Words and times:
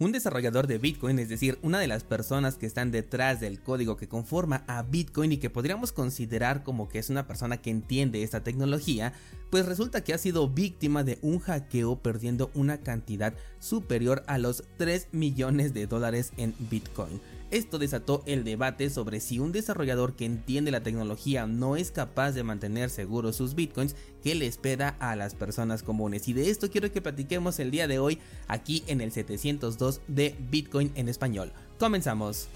Un 0.00 0.12
desarrollador 0.12 0.66
de 0.66 0.78
Bitcoin, 0.78 1.18
es 1.18 1.28
decir, 1.28 1.58
una 1.60 1.78
de 1.78 1.86
las 1.86 2.04
personas 2.04 2.56
que 2.56 2.64
están 2.64 2.90
detrás 2.90 3.38
del 3.38 3.60
código 3.60 3.98
que 3.98 4.08
conforma 4.08 4.64
a 4.66 4.82
Bitcoin 4.82 5.32
y 5.32 5.36
que 5.36 5.50
podríamos 5.50 5.92
considerar 5.92 6.62
como 6.62 6.88
que 6.88 6.98
es 6.98 7.10
una 7.10 7.26
persona 7.26 7.58
que 7.58 7.68
entiende 7.68 8.22
esta 8.22 8.42
tecnología, 8.42 9.12
pues 9.50 9.66
resulta 9.66 10.02
que 10.02 10.14
ha 10.14 10.18
sido 10.18 10.48
víctima 10.48 11.04
de 11.04 11.18
un 11.20 11.38
hackeo 11.38 11.96
perdiendo 11.96 12.50
una 12.54 12.78
cantidad 12.78 13.34
superior 13.58 14.24
a 14.26 14.38
los 14.38 14.64
3 14.78 15.08
millones 15.12 15.74
de 15.74 15.86
dólares 15.86 16.32
en 16.38 16.54
Bitcoin. 16.70 17.20
Esto 17.50 17.80
desató 17.80 18.22
el 18.26 18.44
debate 18.44 18.90
sobre 18.90 19.18
si 19.18 19.40
un 19.40 19.50
desarrollador 19.50 20.14
que 20.14 20.24
entiende 20.24 20.70
la 20.70 20.84
tecnología 20.84 21.48
no 21.48 21.74
es 21.74 21.90
capaz 21.90 22.30
de 22.30 22.44
mantener 22.44 22.90
seguros 22.90 23.34
sus 23.34 23.56
bitcoins, 23.56 23.96
qué 24.22 24.36
le 24.36 24.46
espera 24.46 24.90
a 25.00 25.16
las 25.16 25.34
personas 25.34 25.82
comunes. 25.82 26.28
Y 26.28 26.32
de 26.32 26.48
esto 26.48 26.70
quiero 26.70 26.92
que 26.92 27.02
platiquemos 27.02 27.58
el 27.58 27.72
día 27.72 27.88
de 27.88 27.98
hoy 27.98 28.20
aquí 28.46 28.84
en 28.86 29.00
el 29.00 29.10
702 29.10 30.00
de 30.06 30.36
Bitcoin 30.48 30.92
en 30.94 31.08
español. 31.08 31.52
Comenzamos. 31.80 32.46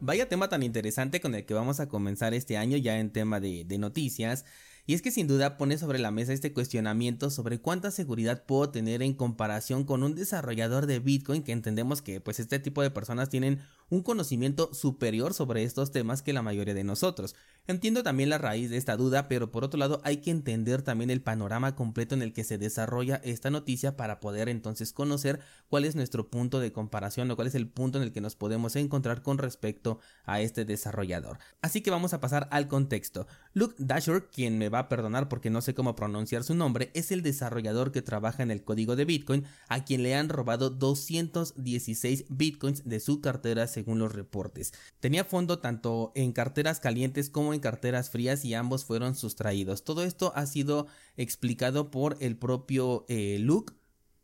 Vaya 0.00 0.30
tema 0.30 0.48
tan 0.48 0.62
interesante 0.62 1.20
con 1.20 1.34
el 1.34 1.44
que 1.44 1.52
vamos 1.52 1.78
a 1.78 1.88
comenzar 1.88 2.32
este 2.32 2.56
año 2.56 2.78
ya 2.78 2.98
en 2.98 3.10
tema 3.10 3.38
de, 3.38 3.64
de 3.64 3.76
noticias. 3.76 4.46
Y 4.84 4.94
es 4.94 5.02
que 5.02 5.12
sin 5.12 5.28
duda 5.28 5.58
pone 5.58 5.78
sobre 5.78 6.00
la 6.00 6.10
mesa 6.10 6.32
este 6.32 6.52
cuestionamiento 6.52 7.30
sobre 7.30 7.60
cuánta 7.60 7.92
seguridad 7.92 8.44
puedo 8.44 8.70
tener 8.70 9.02
en 9.02 9.14
comparación 9.14 9.84
con 9.84 10.02
un 10.02 10.16
desarrollador 10.16 10.86
de 10.86 10.98
Bitcoin 10.98 11.44
que 11.44 11.52
entendemos 11.52 12.02
que 12.02 12.20
pues 12.20 12.40
este 12.40 12.58
tipo 12.58 12.82
de 12.82 12.90
personas 12.90 13.28
tienen 13.28 13.60
un 13.92 14.02
conocimiento 14.02 14.72
superior 14.72 15.34
sobre 15.34 15.64
estos 15.64 15.92
temas 15.92 16.22
que 16.22 16.32
la 16.32 16.40
mayoría 16.40 16.72
de 16.72 16.82
nosotros. 16.82 17.34
Entiendo 17.66 18.02
también 18.02 18.30
la 18.30 18.38
raíz 18.38 18.70
de 18.70 18.78
esta 18.78 18.96
duda, 18.96 19.28
pero 19.28 19.52
por 19.52 19.64
otro 19.64 19.78
lado 19.78 20.00
hay 20.02 20.16
que 20.16 20.30
entender 20.30 20.80
también 20.80 21.10
el 21.10 21.20
panorama 21.20 21.76
completo 21.76 22.14
en 22.14 22.22
el 22.22 22.32
que 22.32 22.42
se 22.42 22.56
desarrolla 22.56 23.20
esta 23.22 23.50
noticia 23.50 23.94
para 23.94 24.18
poder 24.18 24.48
entonces 24.48 24.94
conocer 24.94 25.40
cuál 25.68 25.84
es 25.84 25.94
nuestro 25.94 26.30
punto 26.30 26.58
de 26.58 26.72
comparación 26.72 27.30
o 27.30 27.36
cuál 27.36 27.48
es 27.48 27.54
el 27.54 27.68
punto 27.68 27.98
en 27.98 28.04
el 28.04 28.12
que 28.12 28.22
nos 28.22 28.34
podemos 28.34 28.76
encontrar 28.76 29.20
con 29.20 29.36
respecto 29.36 30.00
a 30.24 30.40
este 30.40 30.64
desarrollador. 30.64 31.38
Así 31.60 31.82
que 31.82 31.90
vamos 31.90 32.14
a 32.14 32.20
pasar 32.20 32.48
al 32.50 32.68
contexto. 32.68 33.26
Luke 33.52 33.76
Dasher, 33.76 34.26
quien 34.32 34.56
me 34.56 34.70
va 34.70 34.78
a 34.78 34.88
perdonar 34.88 35.28
porque 35.28 35.50
no 35.50 35.60
sé 35.60 35.74
cómo 35.74 35.94
pronunciar 35.94 36.44
su 36.44 36.54
nombre, 36.54 36.90
es 36.94 37.12
el 37.12 37.20
desarrollador 37.22 37.92
que 37.92 38.00
trabaja 38.00 38.42
en 38.42 38.50
el 38.50 38.64
código 38.64 38.96
de 38.96 39.04
Bitcoin, 39.04 39.44
a 39.68 39.84
quien 39.84 40.02
le 40.02 40.14
han 40.14 40.30
robado 40.30 40.70
216 40.70 42.24
Bitcoins 42.30 42.88
de 42.88 42.98
su 42.98 43.20
cartera 43.20 43.66
según 43.82 43.98
los 43.98 44.12
reportes. 44.12 44.72
Tenía 45.00 45.24
fondo 45.24 45.58
tanto 45.58 46.12
en 46.14 46.32
carteras 46.32 46.78
calientes 46.78 47.30
como 47.30 47.52
en 47.52 47.58
carteras 47.58 48.10
frías 48.10 48.44
y 48.44 48.54
ambos 48.54 48.84
fueron 48.84 49.16
sustraídos. 49.16 49.82
Todo 49.82 50.04
esto 50.04 50.32
ha 50.36 50.46
sido 50.46 50.86
explicado 51.16 51.90
por 51.90 52.16
el 52.20 52.36
propio 52.36 53.04
eh, 53.08 53.38
Luke 53.40 53.74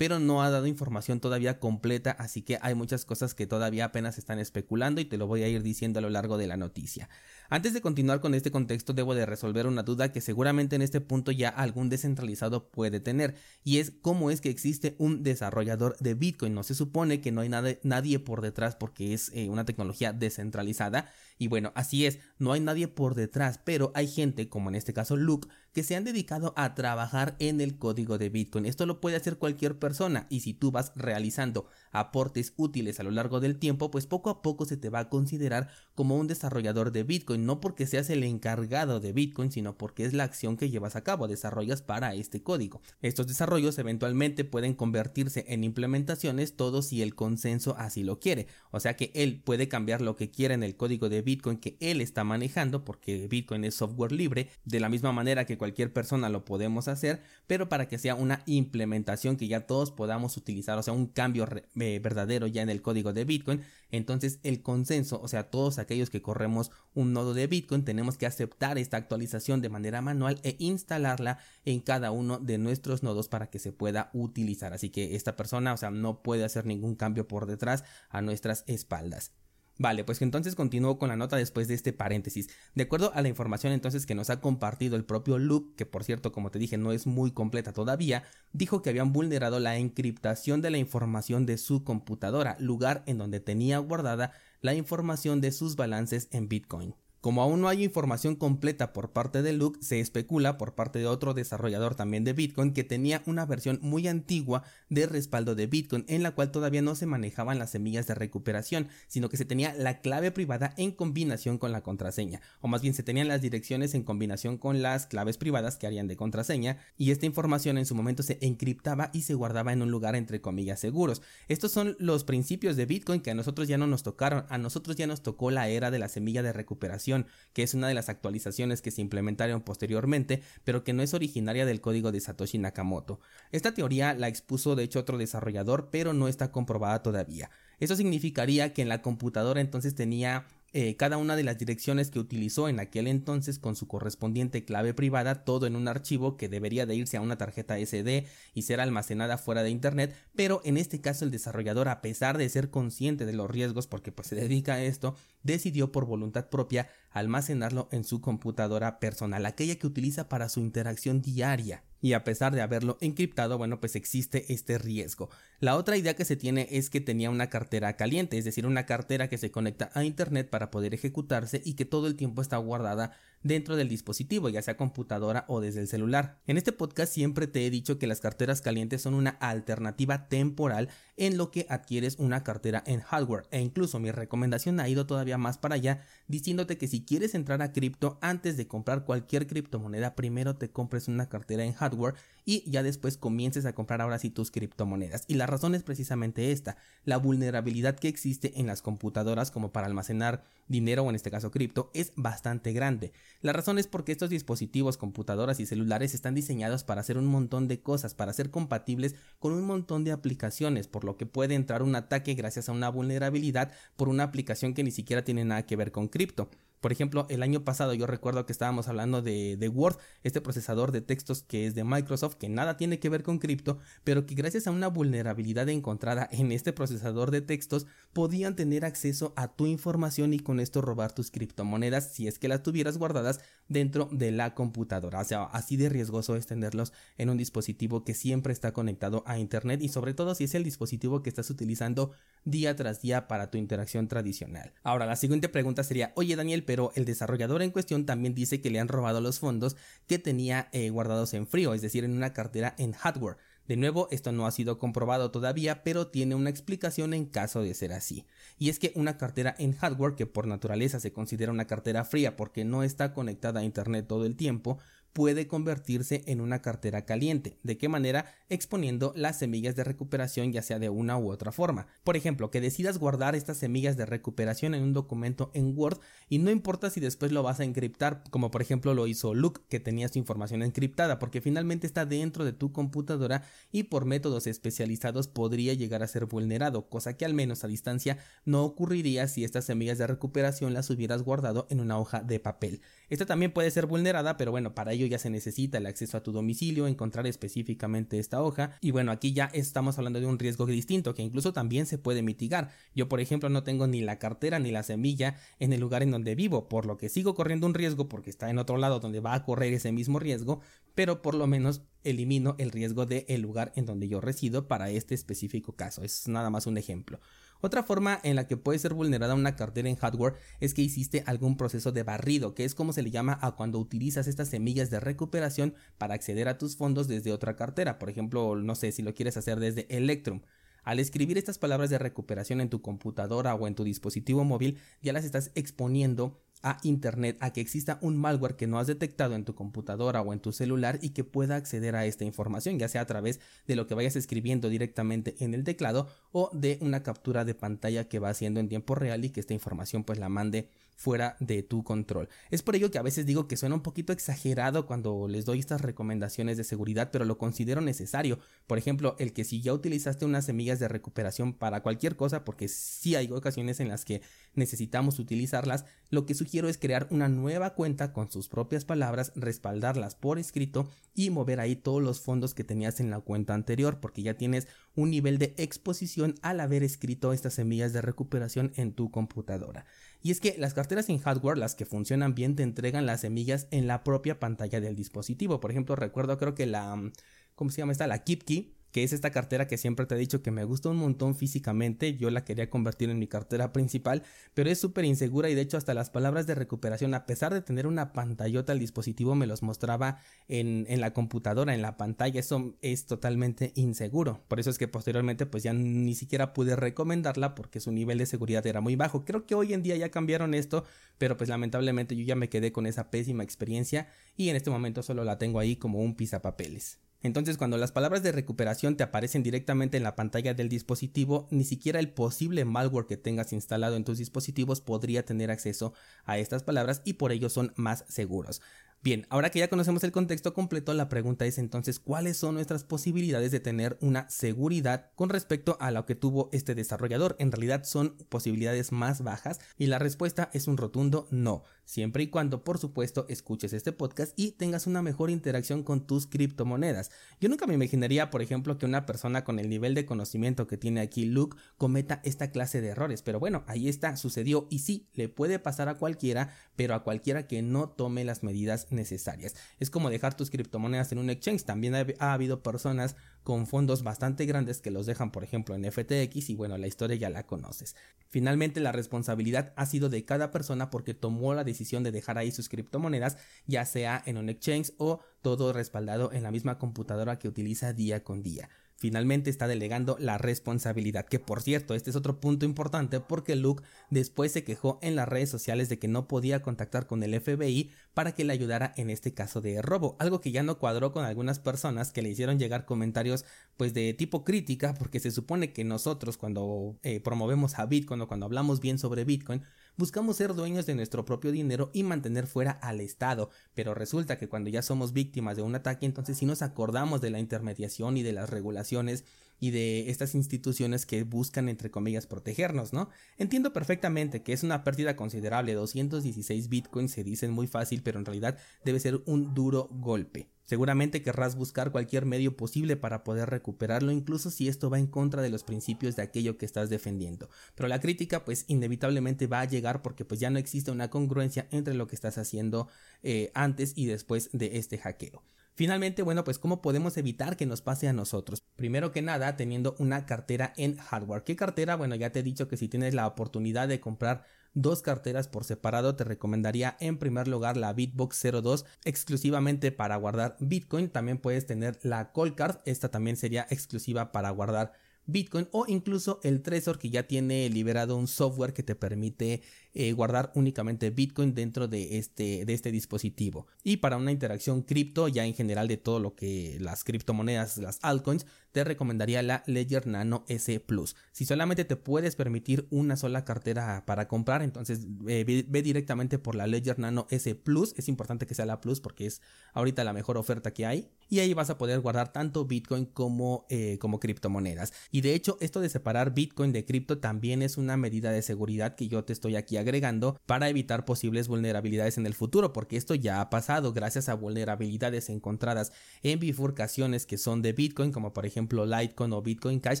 pero 0.00 0.18
no 0.18 0.42
ha 0.42 0.48
dado 0.48 0.66
información 0.66 1.20
todavía 1.20 1.60
completa, 1.60 2.12
así 2.12 2.40
que 2.40 2.58
hay 2.62 2.74
muchas 2.74 3.04
cosas 3.04 3.34
que 3.34 3.46
todavía 3.46 3.84
apenas 3.84 4.16
están 4.16 4.38
especulando 4.38 5.02
y 5.02 5.04
te 5.04 5.18
lo 5.18 5.26
voy 5.26 5.42
a 5.42 5.48
ir 5.48 5.62
diciendo 5.62 5.98
a 5.98 6.00
lo 6.00 6.08
largo 6.08 6.38
de 6.38 6.46
la 6.46 6.56
noticia. 6.56 7.10
Antes 7.52 7.72
de 7.72 7.80
continuar 7.80 8.20
con 8.20 8.34
este 8.34 8.52
contexto 8.52 8.92
debo 8.92 9.12
de 9.12 9.26
resolver 9.26 9.66
una 9.66 9.82
duda 9.82 10.12
que 10.12 10.20
seguramente 10.20 10.76
en 10.76 10.82
este 10.82 11.00
punto 11.00 11.32
ya 11.32 11.48
algún 11.48 11.88
descentralizado 11.88 12.70
puede 12.70 13.00
tener 13.00 13.34
y 13.64 13.78
es 13.78 13.90
cómo 13.90 14.30
es 14.30 14.40
que 14.40 14.50
existe 14.50 14.94
un 14.98 15.24
desarrollador 15.24 15.96
de 15.98 16.14
Bitcoin. 16.14 16.54
No 16.54 16.62
se 16.62 16.76
supone 16.76 17.20
que 17.20 17.32
no 17.32 17.40
hay 17.40 17.48
nadie 17.48 18.20
por 18.20 18.40
detrás 18.40 18.76
porque 18.76 19.14
es 19.14 19.32
eh, 19.34 19.48
una 19.48 19.64
tecnología 19.64 20.12
descentralizada 20.12 21.10
y 21.38 21.48
bueno, 21.48 21.72
así 21.74 22.06
es, 22.06 22.20
no 22.38 22.52
hay 22.52 22.60
nadie 22.60 22.86
por 22.86 23.16
detrás, 23.16 23.58
pero 23.64 23.90
hay 23.96 24.06
gente 24.06 24.48
como 24.48 24.68
en 24.68 24.76
este 24.76 24.92
caso 24.92 25.16
Luke 25.16 25.48
que 25.72 25.82
se 25.82 25.96
han 25.96 26.04
dedicado 26.04 26.52
a 26.56 26.74
trabajar 26.74 27.36
en 27.38 27.60
el 27.60 27.78
código 27.78 28.18
de 28.18 28.28
Bitcoin. 28.28 28.66
Esto 28.66 28.86
lo 28.86 29.00
puede 29.00 29.16
hacer 29.16 29.38
cualquier 29.38 29.78
persona 29.78 30.26
y 30.28 30.40
si 30.40 30.52
tú 30.52 30.70
vas 30.70 30.92
realizando 30.96 31.66
aportes 31.92 32.52
útiles 32.56 33.00
a 33.00 33.04
lo 33.04 33.10
largo 33.10 33.40
del 33.40 33.58
tiempo, 33.58 33.90
pues 33.90 34.06
poco 34.06 34.30
a 34.30 34.42
poco 34.42 34.66
se 34.66 34.76
te 34.76 34.90
va 34.90 35.00
a 35.00 35.08
considerar 35.08 35.68
como 35.94 36.16
un 36.16 36.26
desarrollador 36.26 36.92
de 36.92 37.04
Bitcoin, 37.04 37.39
no 37.46 37.60
porque 37.60 37.86
seas 37.86 38.10
el 38.10 38.24
encargado 38.24 39.00
de 39.00 39.12
Bitcoin, 39.12 39.50
sino 39.50 39.76
porque 39.76 40.04
es 40.04 40.12
la 40.12 40.24
acción 40.24 40.56
que 40.56 40.70
llevas 40.70 40.96
a 40.96 41.04
cabo, 41.04 41.28
desarrollas 41.28 41.82
para 41.82 42.14
este 42.14 42.42
código. 42.42 42.80
Estos 43.02 43.26
desarrollos 43.26 43.78
eventualmente 43.78 44.44
pueden 44.44 44.74
convertirse 44.74 45.44
en 45.48 45.64
implementaciones, 45.64 46.56
todo 46.56 46.82
si 46.82 47.02
el 47.02 47.14
consenso 47.14 47.74
así 47.78 48.04
lo 48.04 48.20
quiere, 48.20 48.46
o 48.70 48.80
sea 48.80 48.96
que 48.96 49.10
él 49.14 49.42
puede 49.44 49.68
cambiar 49.68 50.00
lo 50.00 50.16
que 50.16 50.30
quiera 50.30 50.54
en 50.54 50.62
el 50.62 50.76
código 50.76 51.08
de 51.08 51.22
Bitcoin 51.22 51.58
que 51.58 51.76
él 51.80 52.00
está 52.00 52.24
manejando, 52.24 52.84
porque 52.84 53.28
Bitcoin 53.28 53.64
es 53.64 53.74
software 53.74 54.12
libre, 54.12 54.50
de 54.64 54.80
la 54.80 54.88
misma 54.88 55.12
manera 55.12 55.46
que 55.46 55.58
cualquier 55.58 55.92
persona 55.92 56.28
lo 56.28 56.44
podemos 56.44 56.88
hacer, 56.88 57.22
pero 57.46 57.68
para 57.68 57.88
que 57.88 57.98
sea 57.98 58.14
una 58.14 58.42
implementación 58.46 59.36
que 59.36 59.48
ya 59.48 59.66
todos 59.66 59.90
podamos 59.90 60.36
utilizar, 60.36 60.78
o 60.78 60.82
sea, 60.82 60.94
un 60.94 61.06
cambio 61.06 61.46
eh, 61.78 62.00
verdadero 62.02 62.46
ya 62.46 62.62
en 62.62 62.70
el 62.70 62.82
código 62.82 63.12
de 63.12 63.24
Bitcoin, 63.24 63.62
entonces 63.90 64.38
el 64.42 64.62
consenso, 64.62 65.20
o 65.20 65.28
sea, 65.28 65.50
todos 65.50 65.78
aquellos 65.78 66.10
que 66.10 66.22
corremos 66.22 66.70
un 66.94 67.12
nodo 67.12 67.29
de 67.34 67.46
Bitcoin, 67.46 67.84
tenemos 67.84 68.16
que 68.16 68.26
aceptar 68.26 68.78
esta 68.78 68.96
actualización 68.96 69.60
de 69.60 69.68
manera 69.68 70.00
manual 70.00 70.40
e 70.42 70.56
instalarla 70.58 71.38
en 71.64 71.80
cada 71.80 72.10
uno 72.10 72.38
de 72.38 72.58
nuestros 72.58 73.02
nodos 73.02 73.28
para 73.28 73.50
que 73.50 73.58
se 73.58 73.72
pueda 73.72 74.10
utilizar. 74.12 74.72
Así 74.72 74.90
que 74.90 75.16
esta 75.16 75.36
persona, 75.36 75.72
o 75.72 75.76
sea, 75.76 75.90
no 75.90 76.22
puede 76.22 76.44
hacer 76.44 76.66
ningún 76.66 76.94
cambio 76.94 77.26
por 77.26 77.46
detrás 77.46 77.84
a 78.08 78.22
nuestras 78.22 78.64
espaldas. 78.66 79.32
Vale, 79.80 80.04
pues 80.04 80.20
entonces 80.20 80.56
continúo 80.56 80.98
con 80.98 81.08
la 81.08 81.16
nota 81.16 81.36
después 81.36 81.66
de 81.66 81.72
este 81.72 81.94
paréntesis. 81.94 82.50
De 82.74 82.82
acuerdo 82.82 83.12
a 83.14 83.22
la 83.22 83.28
información 83.28 83.72
entonces 83.72 84.04
que 84.04 84.14
nos 84.14 84.28
ha 84.28 84.38
compartido 84.38 84.94
el 84.94 85.06
propio 85.06 85.38
Luke, 85.38 85.74
que 85.74 85.86
por 85.86 86.04
cierto 86.04 86.32
como 86.32 86.50
te 86.50 86.58
dije 86.58 86.76
no 86.76 86.92
es 86.92 87.06
muy 87.06 87.30
completa 87.30 87.72
todavía, 87.72 88.24
dijo 88.52 88.82
que 88.82 88.90
habían 88.90 89.14
vulnerado 89.14 89.58
la 89.58 89.78
encriptación 89.78 90.60
de 90.60 90.68
la 90.68 90.76
información 90.76 91.46
de 91.46 91.56
su 91.56 91.82
computadora, 91.82 92.58
lugar 92.60 93.02
en 93.06 93.16
donde 93.16 93.40
tenía 93.40 93.78
guardada 93.78 94.32
la 94.60 94.74
información 94.74 95.40
de 95.40 95.50
sus 95.50 95.76
balances 95.76 96.28
en 96.30 96.50
Bitcoin. 96.50 96.94
Como 97.20 97.42
aún 97.42 97.60
no 97.60 97.68
hay 97.68 97.84
información 97.84 98.34
completa 98.34 98.94
por 98.94 99.12
parte 99.12 99.42
de 99.42 99.52
Luke, 99.52 99.78
se 99.82 100.00
especula 100.00 100.56
por 100.56 100.74
parte 100.74 101.00
de 101.00 101.06
otro 101.06 101.34
desarrollador 101.34 101.94
también 101.94 102.24
de 102.24 102.32
Bitcoin 102.32 102.72
que 102.72 102.82
tenía 102.82 103.22
una 103.26 103.44
versión 103.44 103.78
muy 103.82 104.08
antigua 104.08 104.62
de 104.88 105.04
respaldo 105.04 105.54
de 105.54 105.66
Bitcoin 105.66 106.06
en 106.08 106.22
la 106.22 106.30
cual 106.30 106.50
todavía 106.50 106.80
no 106.80 106.94
se 106.94 107.04
manejaban 107.04 107.58
las 107.58 107.72
semillas 107.72 108.06
de 108.06 108.14
recuperación, 108.14 108.88
sino 109.06 109.28
que 109.28 109.36
se 109.36 109.44
tenía 109.44 109.74
la 109.74 110.00
clave 110.00 110.30
privada 110.30 110.72
en 110.78 110.92
combinación 110.92 111.58
con 111.58 111.72
la 111.72 111.82
contraseña, 111.82 112.40
o 112.62 112.68
más 112.68 112.80
bien 112.80 112.94
se 112.94 113.02
tenían 113.02 113.28
las 113.28 113.42
direcciones 113.42 113.92
en 113.92 114.02
combinación 114.02 114.56
con 114.56 114.80
las 114.80 115.04
claves 115.04 115.36
privadas 115.36 115.76
que 115.76 115.86
harían 115.86 116.08
de 116.08 116.16
contraseña, 116.16 116.78
y 116.96 117.10
esta 117.10 117.26
información 117.26 117.76
en 117.76 117.84
su 117.84 117.94
momento 117.94 118.22
se 118.22 118.38
encriptaba 118.40 119.10
y 119.12 119.22
se 119.22 119.34
guardaba 119.34 119.74
en 119.74 119.82
un 119.82 119.90
lugar 119.90 120.16
entre 120.16 120.40
comillas 120.40 120.80
seguros. 120.80 121.20
Estos 121.48 121.70
son 121.70 121.96
los 121.98 122.24
principios 122.24 122.76
de 122.76 122.86
Bitcoin 122.86 123.20
que 123.20 123.32
a 123.32 123.34
nosotros 123.34 123.68
ya 123.68 123.76
no 123.76 123.86
nos 123.86 124.02
tocaron, 124.02 124.46
a 124.48 124.56
nosotros 124.56 124.96
ya 124.96 125.06
nos 125.06 125.22
tocó 125.22 125.50
la 125.50 125.68
era 125.68 125.90
de 125.90 125.98
la 125.98 126.08
semilla 126.08 126.42
de 126.42 126.54
recuperación 126.54 127.09
que 127.52 127.62
es 127.62 127.74
una 127.74 127.88
de 127.88 127.94
las 127.94 128.08
actualizaciones 128.08 128.82
que 128.82 128.90
se 128.90 129.00
implementaron 129.00 129.62
posteriormente, 129.62 130.42
pero 130.64 130.84
que 130.84 130.92
no 130.92 131.02
es 131.02 131.14
originaria 131.14 131.66
del 131.66 131.80
código 131.80 132.12
de 132.12 132.20
Satoshi 132.20 132.58
Nakamoto. 132.58 133.20
Esta 133.52 133.74
teoría 133.74 134.14
la 134.14 134.28
expuso 134.28 134.76
de 134.76 134.84
hecho 134.84 135.00
otro 135.00 135.18
desarrollador, 135.18 135.88
pero 135.90 136.12
no 136.12 136.28
está 136.28 136.52
comprobada 136.52 137.02
todavía. 137.02 137.50
Esto 137.78 137.96
significaría 137.96 138.72
que 138.72 138.82
en 138.82 138.88
la 138.88 139.02
computadora 139.02 139.60
entonces 139.60 139.94
tenía 139.94 140.46
eh, 140.72 140.94
cada 140.94 141.16
una 141.16 141.34
de 141.34 141.42
las 141.42 141.58
direcciones 141.58 142.12
que 142.12 142.20
utilizó 142.20 142.68
en 142.68 142.78
aquel 142.78 143.08
entonces 143.08 143.58
con 143.58 143.74
su 143.74 143.88
correspondiente 143.88 144.64
clave 144.64 144.94
privada, 144.94 145.44
todo 145.44 145.66
en 145.66 145.74
un 145.74 145.88
archivo 145.88 146.36
que 146.36 146.48
debería 146.48 146.86
de 146.86 146.94
irse 146.94 147.16
a 147.16 147.20
una 147.20 147.36
tarjeta 147.36 147.76
SD 147.76 148.26
y 148.54 148.62
ser 148.62 148.80
almacenada 148.80 149.36
fuera 149.36 149.64
de 149.64 149.70
internet, 149.70 150.14
pero 150.36 150.60
en 150.64 150.76
este 150.76 151.00
caso 151.00 151.24
el 151.24 151.32
desarrollador 151.32 151.88
a 151.88 152.00
pesar 152.00 152.38
de 152.38 152.48
ser 152.48 152.70
consciente 152.70 153.26
de 153.26 153.32
los 153.32 153.50
riesgos 153.50 153.88
porque 153.88 154.12
pues 154.12 154.28
se 154.28 154.36
dedica 154.36 154.74
a 154.74 154.82
esto, 154.84 155.16
decidió 155.42 155.90
por 155.90 156.06
voluntad 156.06 156.48
propia 156.50 156.88
almacenarlo 157.10 157.88
en 157.92 158.04
su 158.04 158.20
computadora 158.20 159.00
personal, 159.00 159.46
aquella 159.46 159.76
que 159.76 159.86
utiliza 159.86 160.28
para 160.28 160.48
su 160.48 160.60
interacción 160.60 161.22
diaria 161.22 161.82
y 162.00 162.14
a 162.14 162.24
pesar 162.24 162.54
de 162.54 162.62
haberlo 162.62 162.96
encriptado, 163.00 163.58
bueno, 163.58 163.80
pues 163.80 163.94
existe 163.94 164.52
este 164.52 164.78
riesgo. 164.78 165.28
La 165.58 165.76
otra 165.76 165.96
idea 165.96 166.14
que 166.14 166.24
se 166.24 166.36
tiene 166.36 166.66
es 166.70 166.88
que 166.88 167.00
tenía 167.00 167.30
una 167.30 167.50
cartera 167.50 167.96
caliente, 167.96 168.38
es 168.38 168.44
decir, 168.44 168.66
una 168.66 168.86
cartera 168.86 169.28
que 169.28 169.38
se 169.38 169.50
conecta 169.50 169.90
a 169.94 170.04
internet 170.04 170.48
para 170.48 170.70
poder 170.70 170.94
ejecutarse 170.94 171.60
y 171.64 171.74
que 171.74 171.84
todo 171.84 172.06
el 172.06 172.16
tiempo 172.16 172.40
está 172.42 172.56
guardada 172.56 173.12
dentro 173.42 173.76
del 173.76 173.88
dispositivo, 173.88 174.48
ya 174.48 174.62
sea 174.62 174.76
computadora 174.76 175.44
o 175.48 175.60
desde 175.60 175.80
el 175.80 175.88
celular. 175.88 176.38
En 176.46 176.58
este 176.58 176.72
podcast 176.72 177.12
siempre 177.12 177.46
te 177.46 177.66
he 177.66 177.70
dicho 177.70 177.98
que 177.98 178.06
las 178.06 178.20
carteras 178.20 178.60
calientes 178.60 179.02
son 179.02 179.14
una 179.14 179.30
alternativa 179.30 180.28
temporal 180.28 180.88
en 181.16 181.36
lo 181.36 181.50
que 181.50 181.66
adquieres 181.68 182.16
una 182.18 182.44
cartera 182.44 182.82
en 182.86 183.00
hardware. 183.00 183.46
E 183.50 183.60
incluso 183.60 183.98
mi 183.98 184.10
recomendación 184.10 184.80
ha 184.80 184.88
ido 184.88 185.06
todavía 185.06 185.38
más 185.38 185.58
para 185.58 185.76
allá 185.76 186.02
diciéndote 186.28 186.76
que 186.78 186.88
si 186.88 187.04
quieres 187.04 187.34
entrar 187.34 187.62
a 187.62 187.72
cripto 187.72 188.18
antes 188.20 188.56
de 188.56 188.66
comprar 188.66 189.04
cualquier 189.04 189.46
criptomoneda 189.46 190.14
primero 190.14 190.56
te 190.56 190.70
compres 190.70 191.08
una 191.08 191.28
cartera 191.28 191.64
en 191.64 191.72
hardware 191.72 192.14
y 192.44 192.68
ya 192.70 192.82
después 192.82 193.16
comiences 193.16 193.64
a 193.64 193.74
comprar 193.74 194.00
ahora 194.00 194.18
sí 194.18 194.30
tus 194.30 194.50
criptomonedas. 194.50 195.24
Y 195.28 195.34
la 195.34 195.46
razón 195.46 195.74
es 195.74 195.82
precisamente 195.82 196.52
esta 196.52 196.76
la 197.04 197.16
vulnerabilidad 197.16 197.98
que 197.98 198.08
existe 198.08 198.58
en 198.58 198.66
las 198.66 198.82
computadoras 198.82 199.50
como 199.50 199.72
para 199.72 199.86
almacenar 199.86 200.42
dinero 200.68 201.02
o 201.02 201.10
en 201.10 201.16
este 201.16 201.30
caso 201.30 201.50
cripto 201.50 201.90
es 201.94 202.12
bastante 202.16 202.72
grande 202.72 203.12
La 203.42 203.54
razón 203.54 203.78
es 203.78 203.86
porque 203.86 204.12
estos 204.12 204.28
dispositivos, 204.28 204.98
computadoras 204.98 205.60
y 205.60 205.66
celulares 205.66 206.12
están 206.12 206.34
diseñados 206.34 206.84
para 206.84 207.00
hacer 207.00 207.16
un 207.16 207.24
montón 207.24 207.68
de 207.68 207.80
cosas, 207.80 208.14
para 208.14 208.34
ser 208.34 208.50
compatibles 208.50 209.14
con 209.38 209.52
un 209.52 209.64
montón 209.64 210.04
de 210.04 210.12
aplicaciones, 210.12 210.88
por 210.88 211.04
lo 211.04 211.16
que 211.16 211.24
puede 211.24 211.54
entrar 211.54 211.82
un 211.82 211.96
ataque 211.96 212.34
gracias 212.34 212.68
a 212.68 212.72
una 212.72 212.90
vulnerabilidad 212.90 213.72
por 213.96 214.10
una 214.10 214.24
aplicación 214.24 214.74
que 214.74 214.84
ni 214.84 214.90
siquiera 214.90 215.24
tiene 215.24 215.46
nada 215.46 215.64
que 215.64 215.76
ver 215.76 215.90
con 215.90 216.08
cripto. 216.08 216.50
Por 216.80 216.92
ejemplo, 216.92 217.26
el 217.28 217.42
año 217.42 217.62
pasado 217.62 217.94
yo 217.94 218.06
recuerdo 218.06 218.46
que 218.46 218.52
estábamos 218.52 218.88
hablando 218.88 219.22
de, 219.22 219.56
de, 219.58 219.68
Word, 219.68 219.98
este 220.22 220.40
procesador 220.40 220.92
de 220.92 221.02
textos 221.02 221.42
que 221.42 221.66
es 221.66 221.74
de 221.74 221.84
Microsoft, 221.84 222.36
que 222.36 222.48
nada 222.48 222.76
tiene 222.76 222.98
que 222.98 223.10
ver 223.10 223.22
con 223.22 223.38
cripto, 223.38 223.78
pero 224.02 224.24
que 224.24 224.34
gracias 224.34 224.66
a 224.66 224.70
una 224.70 224.88
vulnerabilidad 224.88 225.68
encontrada 225.68 226.28
en 226.32 226.52
este 226.52 226.72
procesador 226.72 227.30
de 227.30 227.42
textos 227.42 227.86
podían 228.12 228.56
tener 228.56 228.84
acceso 228.84 229.32
a 229.36 229.48
tu 229.48 229.66
información 229.66 230.32
y 230.32 230.40
con 230.40 230.58
esto 230.58 230.80
robar 230.80 231.12
tus 231.12 231.30
criptomonedas 231.30 232.12
si 232.12 232.26
es 232.26 232.38
que 232.38 232.48
las 232.48 232.62
tuvieras 232.62 232.98
guardadas 232.98 233.40
dentro 233.68 234.08
de 234.10 234.32
la 234.32 234.54
computadora. 234.54 235.20
O 235.20 235.24
sea, 235.24 235.44
así 235.44 235.76
de 235.76 235.88
riesgoso 235.88 236.34
es 236.36 236.46
tenerlos 236.46 236.92
en 237.18 237.30
un 237.30 237.36
dispositivo 237.36 238.04
que 238.04 238.14
siempre 238.14 238.52
está 238.52 238.72
conectado 238.72 239.22
a 239.26 239.38
Internet 239.38 239.82
y 239.82 239.88
sobre 239.88 240.14
todo 240.14 240.34
si 240.34 240.44
es 240.44 240.54
el 240.54 240.64
dispositivo 240.64 241.22
que 241.22 241.28
estás 241.28 241.50
utilizando 241.50 242.12
día 242.44 242.74
tras 242.74 243.00
día 243.02 243.28
para 243.28 243.50
tu 243.50 243.58
interacción 243.58 244.08
tradicional. 244.08 244.72
Ahora, 244.82 245.06
la 245.06 245.16
siguiente 245.16 245.48
pregunta 245.48 245.84
sería, 245.84 246.12
oye 246.16 246.36
Daniel, 246.36 246.64
pero 246.70 246.92
el 246.94 247.04
desarrollador 247.04 247.62
en 247.62 247.72
cuestión 247.72 248.06
también 248.06 248.32
dice 248.32 248.60
que 248.60 248.70
le 248.70 248.78
han 248.78 248.86
robado 248.86 249.20
los 249.20 249.40
fondos 249.40 249.76
que 250.06 250.20
tenía 250.20 250.68
eh, 250.70 250.88
guardados 250.90 251.34
en 251.34 251.48
frío, 251.48 251.74
es 251.74 251.82
decir, 251.82 252.04
en 252.04 252.12
una 252.12 252.32
cartera 252.32 252.76
en 252.78 252.92
hardware. 252.92 253.38
De 253.66 253.76
nuevo, 253.76 254.06
esto 254.12 254.30
no 254.30 254.46
ha 254.46 254.52
sido 254.52 254.78
comprobado 254.78 255.32
todavía, 255.32 255.82
pero 255.82 256.06
tiene 256.06 256.36
una 256.36 256.48
explicación 256.48 257.12
en 257.12 257.26
caso 257.26 257.62
de 257.62 257.74
ser 257.74 257.92
así. 257.92 258.24
Y 258.56 258.68
es 258.68 258.78
que 258.78 258.92
una 258.94 259.18
cartera 259.18 259.52
en 259.58 259.72
hardware, 259.72 260.14
que 260.14 260.26
por 260.26 260.46
naturaleza 260.46 261.00
se 261.00 261.12
considera 261.12 261.50
una 261.50 261.66
cartera 261.66 262.04
fría 262.04 262.36
porque 262.36 262.64
no 262.64 262.84
está 262.84 263.12
conectada 263.14 263.58
a 263.58 263.64
Internet 263.64 264.06
todo 264.06 264.24
el 264.24 264.36
tiempo, 264.36 264.78
puede 265.12 265.46
convertirse 265.46 266.22
en 266.26 266.40
una 266.40 266.62
cartera 266.62 267.04
caliente. 267.04 267.58
¿De 267.62 267.78
qué 267.78 267.88
manera? 267.88 268.34
Exponiendo 268.48 269.12
las 269.16 269.38
semillas 269.38 269.76
de 269.76 269.84
recuperación 269.84 270.52
ya 270.52 270.62
sea 270.62 270.78
de 270.78 270.88
una 270.88 271.18
u 271.18 271.30
otra 271.30 271.52
forma. 271.52 271.86
Por 272.04 272.16
ejemplo, 272.16 272.50
que 272.50 272.60
decidas 272.60 272.98
guardar 272.98 273.34
estas 273.34 273.58
semillas 273.58 273.96
de 273.96 274.06
recuperación 274.06 274.74
en 274.74 274.82
un 274.82 274.92
documento 274.92 275.50
en 275.54 275.76
Word 275.76 276.00
y 276.28 276.38
no 276.38 276.50
importa 276.50 276.90
si 276.90 277.00
después 277.00 277.32
lo 277.32 277.42
vas 277.42 277.60
a 277.60 277.64
encriptar, 277.64 278.22
como 278.30 278.50
por 278.50 278.62
ejemplo 278.62 278.94
lo 278.94 279.06
hizo 279.06 279.34
Luke, 279.34 279.60
que 279.68 279.80
tenía 279.80 280.08
su 280.08 280.18
información 280.18 280.62
encriptada, 280.62 281.18
porque 281.18 281.40
finalmente 281.40 281.86
está 281.86 282.06
dentro 282.06 282.44
de 282.44 282.52
tu 282.52 282.72
computadora 282.72 283.42
y 283.72 283.84
por 283.84 284.04
métodos 284.04 284.46
especializados 284.46 285.28
podría 285.28 285.74
llegar 285.74 286.02
a 286.02 286.08
ser 286.08 286.26
vulnerado, 286.26 286.88
cosa 286.88 287.16
que 287.16 287.24
al 287.24 287.34
menos 287.34 287.64
a 287.64 287.68
distancia 287.68 288.18
no 288.44 288.64
ocurriría 288.64 289.28
si 289.28 289.44
estas 289.44 289.64
semillas 289.64 289.98
de 289.98 290.06
recuperación 290.06 290.74
las 290.74 290.90
hubieras 290.90 291.22
guardado 291.22 291.66
en 291.70 291.80
una 291.80 291.98
hoja 291.98 292.22
de 292.22 292.40
papel. 292.40 292.80
Esta 293.08 293.26
también 293.26 293.52
puede 293.52 293.70
ser 293.70 293.86
vulnerada, 293.86 294.36
pero 294.36 294.50
bueno, 294.50 294.74
para 294.74 294.92
ello 294.92 294.99
ya 295.06 295.18
se 295.18 295.30
necesita 295.30 295.78
el 295.78 295.86
acceso 295.86 296.16
a 296.16 296.22
tu 296.22 296.32
domicilio, 296.32 296.86
encontrar 296.86 297.26
específicamente 297.26 298.18
esta 298.18 298.42
hoja. 298.42 298.76
Y 298.80 298.90
bueno, 298.90 299.12
aquí 299.12 299.32
ya 299.32 299.46
estamos 299.52 299.98
hablando 299.98 300.20
de 300.20 300.26
un 300.26 300.38
riesgo 300.38 300.66
distinto 300.66 301.14
que 301.14 301.22
incluso 301.22 301.52
también 301.52 301.86
se 301.86 301.98
puede 301.98 302.22
mitigar. 302.22 302.70
Yo, 302.94 303.08
por 303.08 303.20
ejemplo, 303.20 303.48
no 303.48 303.62
tengo 303.62 303.86
ni 303.86 304.00
la 304.00 304.18
cartera 304.18 304.58
ni 304.58 304.70
la 304.70 304.82
semilla 304.82 305.36
en 305.58 305.72
el 305.72 305.80
lugar 305.80 306.02
en 306.02 306.10
donde 306.10 306.34
vivo, 306.34 306.68
por 306.68 306.86
lo 306.86 306.96
que 306.96 307.08
sigo 307.08 307.34
corriendo 307.34 307.66
un 307.66 307.74
riesgo 307.74 308.08
porque 308.08 308.30
está 308.30 308.50
en 308.50 308.58
otro 308.58 308.76
lado 308.76 309.00
donde 309.00 309.20
va 309.20 309.34
a 309.34 309.44
correr 309.44 309.72
ese 309.72 309.92
mismo 309.92 310.18
riesgo, 310.18 310.60
pero 310.94 311.22
por 311.22 311.34
lo 311.34 311.46
menos 311.46 311.82
elimino 312.04 312.54
el 312.58 312.70
riesgo 312.70 313.06
del 313.06 313.24
el 313.28 313.42
lugar 313.42 313.72
en 313.76 313.86
donde 313.86 314.08
yo 314.08 314.20
resido 314.20 314.68
para 314.68 314.90
este 314.90 315.14
específico 315.14 315.74
caso. 315.76 316.02
Es 316.02 316.28
nada 316.28 316.50
más 316.50 316.66
un 316.66 316.78
ejemplo. 316.78 317.20
Otra 317.60 317.82
forma 317.82 318.18
en 318.22 318.36
la 318.36 318.46
que 318.46 318.56
puede 318.56 318.78
ser 318.78 318.94
vulnerada 318.94 319.34
una 319.34 319.56
cartera 319.56 319.88
en 319.88 319.96
hardware 319.96 320.34
es 320.60 320.74
que 320.74 320.82
hiciste 320.82 321.22
algún 321.26 321.56
proceso 321.56 321.92
de 321.92 322.02
barrido, 322.02 322.54
que 322.54 322.64
es 322.64 322.74
como 322.74 322.92
se 322.92 323.02
le 323.02 323.10
llama 323.10 323.38
a 323.42 323.52
cuando 323.52 323.78
utilizas 323.78 324.26
estas 324.26 324.48
semillas 324.48 324.90
de 324.90 325.00
recuperación 325.00 325.74
para 325.98 326.14
acceder 326.14 326.48
a 326.48 326.58
tus 326.58 326.76
fondos 326.76 327.08
desde 327.08 327.32
otra 327.32 327.56
cartera. 327.56 327.98
Por 327.98 328.08
ejemplo, 328.08 328.56
no 328.56 328.74
sé 328.74 328.92
si 328.92 329.02
lo 329.02 329.14
quieres 329.14 329.36
hacer 329.36 329.60
desde 329.60 329.86
Electrum. 329.94 330.40
Al 330.82 330.98
escribir 330.98 331.36
estas 331.36 331.58
palabras 331.58 331.90
de 331.90 331.98
recuperación 331.98 332.60
en 332.60 332.70
tu 332.70 332.80
computadora 332.80 333.54
o 333.54 333.66
en 333.66 333.74
tu 333.74 333.84
dispositivo 333.84 334.44
móvil, 334.44 334.78
ya 335.02 335.12
las 335.12 335.24
estás 335.24 335.50
exponiendo 335.54 336.40
a 336.62 336.78
Internet 336.82 337.36
a 337.40 337.52
que 337.52 337.60
exista 337.60 337.98
un 338.02 338.16
malware 338.16 338.56
que 338.56 338.66
no 338.66 338.78
has 338.78 338.86
detectado 338.86 339.34
en 339.34 339.44
tu 339.44 339.54
computadora 339.54 340.20
o 340.20 340.32
en 340.32 340.40
tu 340.40 340.52
celular 340.52 340.98
y 341.02 341.10
que 341.10 341.24
pueda 341.24 341.56
acceder 341.56 341.96
a 341.96 342.06
esta 342.06 342.24
información, 342.24 342.78
ya 342.78 342.88
sea 342.88 343.02
a 343.02 343.06
través 343.06 343.40
de 343.66 343.76
lo 343.76 343.86
que 343.86 343.94
vayas 343.94 344.16
escribiendo 344.16 344.68
directamente 344.68 345.36
en 345.40 345.54
el 345.54 345.64
teclado 345.64 346.08
o 346.32 346.50
de 346.52 346.78
una 346.80 347.02
captura 347.02 347.44
de 347.44 347.54
pantalla 347.54 348.08
que 348.08 348.18
va 348.18 348.30
haciendo 348.30 348.60
en 348.60 348.68
tiempo 348.68 348.94
real 348.94 349.24
y 349.24 349.30
que 349.30 349.40
esta 349.40 349.54
información 349.54 350.04
pues 350.04 350.18
la 350.18 350.28
mande 350.28 350.68
fuera 351.00 351.34
de 351.40 351.62
tu 351.62 351.82
control. 351.82 352.28
Es 352.50 352.60
por 352.60 352.76
ello 352.76 352.90
que 352.90 352.98
a 352.98 353.02
veces 353.02 353.24
digo 353.24 353.48
que 353.48 353.56
suena 353.56 353.74
un 353.74 353.80
poquito 353.80 354.12
exagerado 354.12 354.84
cuando 354.84 355.28
les 355.28 355.46
doy 355.46 355.58
estas 355.58 355.80
recomendaciones 355.80 356.58
de 356.58 356.64
seguridad, 356.64 357.10
pero 357.10 357.24
lo 357.24 357.38
considero 357.38 357.80
necesario. 357.80 358.38
Por 358.66 358.76
ejemplo, 358.76 359.16
el 359.18 359.32
que 359.32 359.44
si 359.44 359.62
ya 359.62 359.72
utilizaste 359.72 360.26
unas 360.26 360.44
semillas 360.44 360.78
de 360.78 360.88
recuperación 360.88 361.54
para 361.54 361.82
cualquier 361.82 362.16
cosa, 362.16 362.44
porque 362.44 362.68
sí 362.68 363.14
hay 363.14 363.32
ocasiones 363.32 363.80
en 363.80 363.88
las 363.88 364.04
que 364.04 364.20
necesitamos 364.52 365.18
utilizarlas, 365.18 365.86
lo 366.10 366.26
que 366.26 366.34
sugiero 366.34 366.68
es 366.68 366.76
crear 366.76 367.08
una 367.10 367.30
nueva 367.30 367.74
cuenta 367.74 368.12
con 368.12 368.30
sus 368.30 368.50
propias 368.50 368.84
palabras, 368.84 369.32
respaldarlas 369.36 370.16
por 370.16 370.38
escrito 370.38 370.86
y 371.14 371.30
mover 371.30 371.60
ahí 371.60 371.76
todos 371.76 372.02
los 372.02 372.20
fondos 372.20 372.52
que 372.52 372.62
tenías 372.62 373.00
en 373.00 373.08
la 373.08 373.20
cuenta 373.20 373.54
anterior, 373.54 374.00
porque 374.00 374.20
ya 374.20 374.34
tienes 374.34 374.68
un 374.94 375.08
nivel 375.08 375.38
de 375.38 375.54
exposición 375.56 376.34
al 376.42 376.60
haber 376.60 376.82
escrito 376.82 377.32
estas 377.32 377.54
semillas 377.54 377.94
de 377.94 378.02
recuperación 378.02 378.72
en 378.76 378.92
tu 378.92 379.10
computadora. 379.10 379.86
Y 380.22 380.30
es 380.30 380.40
que 380.40 380.56
las 380.58 380.74
carteras 380.74 381.08
en 381.08 381.18
hardware, 381.18 381.58
las 381.58 381.74
que 381.74 381.86
funcionan 381.86 382.34
bien, 382.34 382.56
te 382.56 382.62
entregan 382.62 383.06
las 383.06 383.22
semillas 383.22 383.68
en 383.70 383.86
la 383.86 384.04
propia 384.04 384.38
pantalla 384.38 384.80
del 384.80 384.96
dispositivo. 384.96 385.60
Por 385.60 385.70
ejemplo, 385.70 385.96
recuerdo 385.96 386.38
creo 386.38 386.54
que 386.54 386.66
la... 386.66 387.10
¿Cómo 387.54 387.70
se 387.70 387.78
llama 387.78 387.92
esta? 387.92 388.06
La 388.06 388.24
KeepKey 388.24 388.79
que 388.92 389.04
es 389.04 389.12
esta 389.12 389.30
cartera 389.30 389.66
que 389.66 389.76
siempre 389.76 390.06
te 390.06 390.14
he 390.14 390.18
dicho 390.18 390.42
que 390.42 390.50
me 390.50 390.64
gusta 390.64 390.88
un 390.88 390.96
montón 390.96 391.34
físicamente, 391.34 392.16
yo 392.16 392.30
la 392.30 392.44
quería 392.44 392.70
convertir 392.70 393.10
en 393.10 393.18
mi 393.18 393.26
cartera 393.26 393.72
principal, 393.72 394.22
pero 394.54 394.70
es 394.70 394.80
súper 394.80 395.04
insegura 395.04 395.48
y 395.48 395.54
de 395.54 395.60
hecho 395.60 395.76
hasta 395.76 395.94
las 395.94 396.10
palabras 396.10 396.46
de 396.46 396.54
recuperación, 396.54 397.14
a 397.14 397.26
pesar 397.26 397.54
de 397.54 397.60
tener 397.60 397.86
una 397.86 398.12
pantallota, 398.12 398.72
el 398.72 398.78
dispositivo 398.78 399.34
me 399.34 399.46
los 399.46 399.62
mostraba 399.62 400.18
en, 400.48 400.86
en 400.88 401.00
la 401.00 401.12
computadora, 401.12 401.74
en 401.74 401.82
la 401.82 401.96
pantalla, 401.96 402.40
eso 402.40 402.74
es 402.82 403.06
totalmente 403.06 403.72
inseguro, 403.74 404.44
por 404.48 404.60
eso 404.60 404.70
es 404.70 404.78
que 404.78 404.88
posteriormente 404.88 405.46
pues 405.46 405.62
ya 405.62 405.72
ni 405.72 406.14
siquiera 406.14 406.52
pude 406.52 406.76
recomendarla 406.76 407.54
porque 407.54 407.80
su 407.80 407.92
nivel 407.92 408.18
de 408.18 408.26
seguridad 408.26 408.66
era 408.66 408.80
muy 408.80 408.96
bajo, 408.96 409.24
creo 409.24 409.46
que 409.46 409.54
hoy 409.54 409.72
en 409.72 409.82
día 409.82 409.96
ya 409.96 410.10
cambiaron 410.10 410.54
esto, 410.54 410.84
pero 411.18 411.36
pues 411.36 411.48
lamentablemente 411.48 412.16
yo 412.16 412.24
ya 412.24 412.36
me 412.36 412.48
quedé 412.48 412.72
con 412.72 412.86
esa 412.86 413.10
pésima 413.10 413.44
experiencia 413.44 414.08
y 414.36 414.48
en 414.48 414.56
este 414.56 414.70
momento 414.70 415.02
solo 415.02 415.24
la 415.24 415.38
tengo 415.38 415.58
ahí 415.58 415.76
como 415.76 416.00
un 416.00 416.14
pisapapeles. 416.14 416.98
Entonces, 417.22 417.58
cuando 417.58 417.76
las 417.76 417.92
palabras 417.92 418.22
de 418.22 418.32
recuperación 418.32 418.96
te 418.96 419.02
aparecen 419.02 419.42
directamente 419.42 419.96
en 419.96 420.02
la 420.02 420.16
pantalla 420.16 420.54
del 420.54 420.68
dispositivo, 420.68 421.48
ni 421.50 421.64
siquiera 421.64 422.00
el 422.00 422.12
posible 422.12 422.64
malware 422.64 423.06
que 423.06 423.16
tengas 423.16 423.52
instalado 423.52 423.96
en 423.96 424.04
tus 424.04 424.18
dispositivos 424.18 424.80
podría 424.80 425.24
tener 425.24 425.50
acceso 425.50 425.92
a 426.24 426.38
estas 426.38 426.62
palabras 426.62 427.02
y 427.04 427.14
por 427.14 427.32
ello 427.32 427.50
son 427.50 427.72
más 427.76 428.04
seguros. 428.08 428.62
Bien, 429.02 429.26
ahora 429.30 429.48
que 429.48 429.60
ya 429.60 429.68
conocemos 429.68 430.04
el 430.04 430.12
contexto 430.12 430.52
completo, 430.52 430.92
la 430.92 431.08
pregunta 431.08 431.46
es 431.46 431.56
entonces 431.56 431.98
cuáles 431.98 432.36
son 432.36 432.56
nuestras 432.56 432.84
posibilidades 432.84 433.50
de 433.50 433.58
tener 433.58 433.96
una 434.02 434.28
seguridad 434.28 435.10
con 435.14 435.30
respecto 435.30 435.78
a 435.80 435.90
lo 435.90 436.04
que 436.04 436.14
tuvo 436.14 436.50
este 436.52 436.74
desarrollador. 436.74 437.34
En 437.38 437.50
realidad 437.50 437.84
son 437.84 438.18
posibilidades 438.28 438.92
más 438.92 439.22
bajas 439.22 439.58
y 439.78 439.86
la 439.86 439.98
respuesta 439.98 440.50
es 440.52 440.68
un 440.68 440.76
rotundo 440.76 441.28
no, 441.30 441.64
siempre 441.90 442.22
y 442.22 442.28
cuando 442.28 442.62
por 442.62 442.78
supuesto 442.78 443.26
escuches 443.28 443.72
este 443.72 443.90
podcast 443.90 444.32
y 444.36 444.52
tengas 444.52 444.86
una 444.86 445.02
mejor 445.02 445.28
interacción 445.28 445.82
con 445.82 446.06
tus 446.06 446.28
criptomonedas. 446.28 447.10
Yo 447.40 447.48
nunca 447.48 447.66
me 447.66 447.74
imaginaría, 447.74 448.30
por 448.30 448.42
ejemplo, 448.42 448.78
que 448.78 448.86
una 448.86 449.06
persona 449.06 449.42
con 449.42 449.58
el 449.58 449.68
nivel 449.68 449.94
de 449.94 450.06
conocimiento 450.06 450.68
que 450.68 450.76
tiene 450.76 451.00
aquí 451.00 451.24
Luke 451.24 451.56
cometa 451.78 452.20
esta 452.22 452.52
clase 452.52 452.80
de 452.80 452.88
errores, 452.88 453.22
pero 453.22 453.40
bueno, 453.40 453.64
ahí 453.66 453.88
está, 453.88 454.16
sucedió 454.16 454.68
y 454.70 454.78
sí, 454.78 455.08
le 455.14 455.28
puede 455.28 455.58
pasar 455.58 455.88
a 455.88 455.96
cualquiera, 455.96 456.54
pero 456.76 456.94
a 456.94 457.02
cualquiera 457.02 457.48
que 457.48 457.60
no 457.60 457.88
tome 457.88 458.24
las 458.24 458.44
medidas 458.44 458.86
necesarias. 458.90 459.56
Es 459.80 459.90
como 459.90 460.10
dejar 460.10 460.36
tus 460.36 460.50
criptomonedas 460.50 461.10
en 461.10 461.18
un 461.18 461.28
exchange. 461.28 461.64
También 461.64 461.96
ha, 461.96 462.06
ha, 462.20 462.32
habido 462.32 462.62
personas 462.62 463.16
con 463.42 463.66
fondos 463.66 464.02
bastante 464.02 464.46
grandes 464.46 464.80
que 464.80 464.90
los 464.90 465.06
dejan, 465.06 465.30
por 465.30 465.44
ejemplo, 465.44 465.74
en 465.74 465.90
FTX 465.90 466.50
y 466.50 466.54
bueno, 466.54 466.76
la 466.78 466.86
historia 466.86 467.16
ya 467.16 467.30
la 467.30 467.46
conoces. 467.46 467.96
Finalmente, 468.28 468.80
la 468.80 468.92
responsabilidad 468.92 469.72
ha 469.76 469.86
sido 469.86 470.08
de 470.08 470.24
cada 470.24 470.50
persona 470.50 470.90
porque 470.90 471.14
tomó 471.14 471.54
la 471.54 471.64
decisión 471.64 472.02
de 472.02 472.12
dejar 472.12 472.38
ahí 472.38 472.52
sus 472.52 472.68
criptomonedas, 472.68 473.38
ya 473.66 473.84
sea 473.84 474.22
en 474.26 474.36
un 474.36 474.48
exchange 474.48 474.92
o 474.98 475.20
todo 475.42 475.72
respaldado 475.72 476.32
en 476.32 476.42
la 476.42 476.50
misma 476.50 476.78
computadora 476.78 477.38
que 477.38 477.48
utiliza 477.48 477.92
día 477.92 478.22
con 478.22 478.42
día 478.42 478.68
finalmente 479.00 479.48
está 479.48 479.66
delegando 479.66 480.16
la 480.20 480.36
responsabilidad. 480.36 481.24
Que 481.24 481.38
por 481.38 481.62
cierto, 481.62 481.94
este 481.94 482.10
es 482.10 482.16
otro 482.16 482.38
punto 482.38 482.66
importante 482.66 483.18
porque 483.18 483.56
Luke 483.56 483.82
después 484.10 484.52
se 484.52 484.62
quejó 484.62 484.98
en 485.00 485.16
las 485.16 485.26
redes 485.26 485.48
sociales 485.48 485.88
de 485.88 485.98
que 485.98 486.06
no 486.06 486.28
podía 486.28 486.60
contactar 486.60 487.06
con 487.06 487.22
el 487.22 487.40
FBI 487.40 487.90
para 488.12 488.32
que 488.32 488.44
le 488.44 488.52
ayudara 488.52 488.92
en 488.98 489.08
este 489.08 489.32
caso 489.32 489.62
de 489.62 489.80
robo, 489.80 490.16
algo 490.18 490.42
que 490.42 490.52
ya 490.52 490.62
no 490.62 490.78
cuadró 490.78 491.12
con 491.12 491.24
algunas 491.24 491.58
personas 491.58 492.12
que 492.12 492.20
le 492.20 492.28
hicieron 492.28 492.58
llegar 492.58 492.84
comentarios 492.84 493.46
pues 493.78 493.94
de 493.94 494.12
tipo 494.12 494.44
crítica 494.44 494.92
porque 494.92 495.18
se 495.18 495.30
supone 495.30 495.72
que 495.72 495.82
nosotros 495.82 496.36
cuando 496.36 496.98
eh, 497.02 497.20
promovemos 497.20 497.78
a 497.78 497.86
Bitcoin 497.86 498.20
o 498.20 498.28
cuando 498.28 498.44
hablamos 498.44 498.80
bien 498.80 498.98
sobre 498.98 499.24
Bitcoin 499.24 499.62
buscamos 500.00 500.38
ser 500.38 500.54
dueños 500.54 500.86
de 500.86 500.94
nuestro 500.94 501.26
propio 501.26 501.52
dinero 501.52 501.90
y 501.92 502.04
mantener 502.04 502.46
fuera 502.46 502.72
al 502.72 503.00
Estado, 503.00 503.50
pero 503.74 503.94
resulta 503.94 504.38
que 504.38 504.48
cuando 504.48 504.70
ya 504.70 504.80
somos 504.80 505.12
víctimas 505.12 505.56
de 505.56 505.62
un 505.62 505.74
ataque, 505.74 506.06
entonces 506.06 506.38
sí 506.38 506.46
nos 506.46 506.62
acordamos 506.62 507.20
de 507.20 507.28
la 507.28 507.38
intermediación 507.38 508.16
y 508.16 508.22
de 508.22 508.32
las 508.32 508.48
regulaciones 508.48 509.24
y 509.60 509.70
de 509.70 510.10
estas 510.10 510.34
instituciones 510.34 511.06
que 511.06 511.22
buscan, 511.22 511.68
entre 511.68 511.90
comillas, 511.90 512.26
protegernos, 512.26 512.92
¿no? 512.92 513.10
Entiendo 513.36 513.72
perfectamente 513.72 514.42
que 514.42 514.52
es 514.52 514.62
una 514.62 514.82
pérdida 514.82 515.14
considerable, 515.14 515.74
216 515.74 516.68
bitcoins 516.68 517.12
se 517.12 517.22
dicen 517.22 517.52
muy 517.52 517.66
fácil, 517.66 518.02
pero 518.02 518.18
en 518.18 518.24
realidad 518.24 518.58
debe 518.84 518.98
ser 518.98 519.22
un 519.26 519.54
duro 519.54 519.88
golpe. 519.92 520.48
Seguramente 520.70 521.20
querrás 521.20 521.56
buscar 521.56 521.90
cualquier 521.90 522.26
medio 522.26 522.56
posible 522.56 522.96
para 522.96 523.24
poder 523.24 523.50
recuperarlo, 523.50 524.12
incluso 524.12 524.52
si 524.52 524.68
esto 524.68 524.88
va 524.88 525.00
en 525.00 525.08
contra 525.08 525.42
de 525.42 525.50
los 525.50 525.64
principios 525.64 526.14
de 526.14 526.22
aquello 526.22 526.58
que 526.58 526.64
estás 526.64 526.88
defendiendo. 526.88 527.50
Pero 527.74 527.88
la 527.88 527.98
crítica, 527.98 528.44
pues 528.44 528.66
inevitablemente 528.68 529.48
va 529.48 529.62
a 529.62 529.64
llegar 529.64 530.00
porque 530.00 530.24
pues 530.24 530.38
ya 530.38 530.48
no 530.48 530.60
existe 530.60 530.92
una 530.92 531.10
congruencia 531.10 531.66
entre 531.72 531.94
lo 531.94 532.06
que 532.06 532.14
estás 532.14 532.38
haciendo 532.38 532.88
eh, 533.24 533.50
antes 533.52 533.94
y 533.96 534.06
después 534.06 534.48
de 534.52 534.78
este 534.78 534.98
hackeo. 534.98 535.42
Finalmente, 535.80 536.20
bueno, 536.20 536.44
pues 536.44 536.58
cómo 536.58 536.82
podemos 536.82 537.16
evitar 537.16 537.56
que 537.56 537.64
nos 537.64 537.80
pase 537.80 538.06
a 538.06 538.12
nosotros. 538.12 538.62
Primero 538.76 539.12
que 539.12 539.22
nada, 539.22 539.56
teniendo 539.56 539.96
una 539.98 540.26
cartera 540.26 540.74
en 540.76 540.98
hardware. 540.98 541.42
¿Qué 541.42 541.56
cartera? 541.56 541.96
Bueno, 541.96 542.16
ya 542.16 542.32
te 542.32 542.40
he 542.40 542.42
dicho 542.42 542.68
que 542.68 542.76
si 542.76 542.86
tienes 542.86 543.14
la 543.14 543.26
oportunidad 543.26 543.88
de 543.88 543.98
comprar 543.98 544.44
dos 544.74 545.00
carteras 545.00 545.48
por 545.48 545.64
separado, 545.64 546.16
te 546.16 546.24
recomendaría 546.24 546.98
en 547.00 547.16
primer 547.16 547.48
lugar 547.48 547.78
la 547.78 547.94
Bitbox 547.94 548.42
02 548.62 548.84
exclusivamente 549.06 549.90
para 549.90 550.16
guardar 550.16 550.58
Bitcoin. 550.60 551.08
También 551.08 551.38
puedes 551.38 551.64
tener 551.64 551.98
la 552.02 552.30
Coldcard, 552.32 552.80
esta 552.84 553.10
también 553.10 553.38
sería 553.38 553.66
exclusiva 553.70 554.32
para 554.32 554.50
guardar 554.50 554.92
Bitcoin 555.24 555.68
o 555.72 555.86
incluso 555.88 556.40
el 556.42 556.62
Trezor 556.62 556.98
que 556.98 557.10
ya 557.10 557.26
tiene 557.26 557.68
liberado 557.70 558.16
un 558.16 558.26
software 558.26 558.72
que 558.72 558.82
te 558.82 558.94
permite 558.94 559.62
eh, 559.94 560.12
guardar 560.12 560.52
únicamente 560.54 561.10
Bitcoin 561.10 561.54
dentro 561.54 561.88
de 561.88 562.18
este, 562.18 562.64
de 562.64 562.74
este 562.74 562.92
dispositivo. 562.92 563.66
Y 563.82 563.98
para 563.98 564.16
una 564.16 564.32
interacción 564.32 564.82
cripto, 564.82 565.28
ya 565.28 565.44
en 565.44 565.54
general 565.54 565.88
de 565.88 565.96
todo 565.96 566.20
lo 566.20 566.34
que 566.34 566.76
las 566.80 567.04
criptomonedas, 567.04 567.78
las 567.78 567.98
altcoins, 568.02 568.46
te 568.72 568.84
recomendaría 568.84 569.42
la 569.42 569.62
Ledger 569.66 570.06
Nano 570.06 570.44
S 570.48 570.78
Plus. 570.80 571.16
Si 571.32 571.44
solamente 571.44 571.84
te 571.84 571.96
puedes 571.96 572.36
permitir 572.36 572.86
una 572.90 573.16
sola 573.16 573.44
cartera 573.44 574.04
para 574.06 574.28
comprar, 574.28 574.62
entonces 574.62 575.06
eh, 575.26 575.64
ve, 575.68 575.82
directamente 575.82 576.38
por 576.38 576.54
la 576.54 576.66
Ledger 576.66 576.98
Nano 576.98 577.26
S 577.30 577.52
Plus. 577.56 577.94
Es 577.96 578.08
importante 578.08 578.46
que 578.46 578.54
sea 578.54 578.66
la 578.66 578.80
Plus 578.80 579.00
porque 579.00 579.26
es 579.26 579.40
ahorita 579.72 580.04
la 580.04 580.12
mejor 580.12 580.36
oferta 580.36 580.72
que 580.72 580.86
hay. 580.86 581.10
Y 581.28 581.40
ahí 581.40 581.54
vas 581.54 581.70
a 581.70 581.78
poder 581.78 582.00
guardar 582.00 582.32
tanto 582.32 582.64
Bitcoin 582.64 583.06
como, 583.06 583.66
eh, 583.70 583.98
como 584.00 584.20
criptomonedas. 584.20 584.92
Y 585.10 585.20
de 585.20 585.34
hecho, 585.34 585.56
esto 585.60 585.80
de 585.80 585.88
separar 585.88 586.34
Bitcoin 586.34 586.72
de 586.72 586.84
cripto 586.84 587.18
también 587.18 587.62
es 587.62 587.76
una 587.76 587.96
medida 587.96 588.30
de 588.30 588.42
seguridad 588.42 588.94
que 588.94 589.08
yo 589.08 589.24
te 589.24 589.32
estoy 589.32 589.56
aquí 589.56 589.76
agregando 589.80 590.38
para 590.46 590.68
evitar 590.68 591.04
posibles 591.04 591.48
vulnerabilidades 591.48 592.16
en 592.18 592.26
el 592.26 592.34
futuro, 592.34 592.72
porque 592.72 592.96
esto 592.96 593.14
ya 593.14 593.40
ha 593.40 593.50
pasado 593.50 593.92
gracias 593.92 594.28
a 594.28 594.34
vulnerabilidades 594.34 595.28
encontradas 595.28 595.92
en 596.22 596.38
bifurcaciones 596.38 597.26
que 597.26 597.38
son 597.38 597.62
de 597.62 597.72
Bitcoin, 597.72 598.12
como 598.12 598.32
por 598.32 598.46
ejemplo 598.46 598.86
Litecoin 598.86 599.32
o 599.32 599.42
Bitcoin 599.42 599.80
Cash, 599.80 600.00